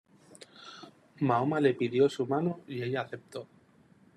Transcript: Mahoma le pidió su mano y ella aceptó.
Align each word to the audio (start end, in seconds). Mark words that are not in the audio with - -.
Mahoma 1.21 1.59
le 1.59 1.75
pidió 1.75 2.09
su 2.09 2.25
mano 2.25 2.61
y 2.67 2.81
ella 2.81 3.01
aceptó. 3.01 3.47